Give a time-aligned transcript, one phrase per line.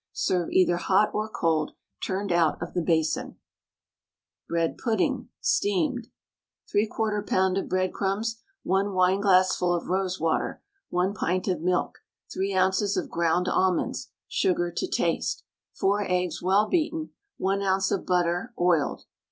[0.13, 3.35] Serve either hot or cold, turned out of the basin.
[4.49, 6.07] BREAD PUDDING (STEAMED).
[6.73, 7.59] 3/4 lb.
[7.59, 10.59] of breadcrumbs, 1 wineglassful of rosewater,
[10.89, 11.99] 1 pint of milk,
[12.33, 12.97] 3 oz.
[12.97, 15.43] of ground almonds, sugar to taste,
[15.73, 17.91] 4 eggs well beaten, 1 oz.
[17.91, 19.05] of butter (oiled).